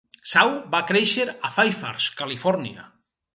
Shaw 0.29 0.47
va 0.75 0.79
créixer 0.91 1.25
a 1.49 1.51
Fairfax 1.59 2.09
(Califòrnia). 2.23 2.89